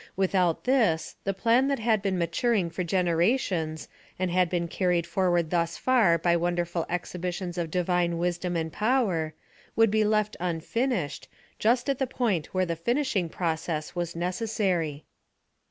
[0.15, 4.67] With out this, the plan that had been maturing for gene rations, and had been
[4.67, 9.35] carried forward thus far by wonderful exhibitions of Divine wisdom and power,
[9.75, 11.27] would be left unfinished,
[11.59, 15.05] just at the point where the finishing process was necessary.